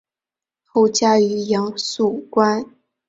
[0.65, 2.65] 后嫁于杨肃观。